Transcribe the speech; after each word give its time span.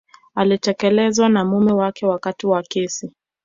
alitelekezwa 0.35 1.29
na 1.29 1.45
mume 1.45 1.71
wake 1.71 2.05
wakati 2.05 2.47
wa 2.47 2.63
kesi 2.63 3.11